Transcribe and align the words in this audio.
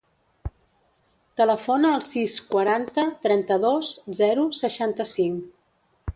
Telefona 1.41 1.91
al 1.97 2.05
sis, 2.07 2.39
quaranta, 2.55 3.05
trenta-dos, 3.27 3.93
zero, 4.23 4.49
seixanta-cinc. 4.63 5.47